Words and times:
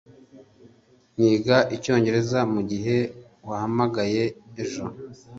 niga 1.19 1.57
icyongereza 1.75 2.39
mugihe 2.53 2.97
wahamagaye 3.47 4.23
ejo 4.63 4.85